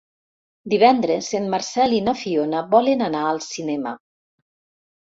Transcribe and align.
Divendres 0.73 1.29
en 1.41 1.45
Marcel 1.55 1.95
i 1.99 2.01
na 2.09 2.17
Fiona 2.25 2.65
volen 2.73 3.05
anar 3.11 3.23
al 3.35 3.45
cinema. 3.53 3.97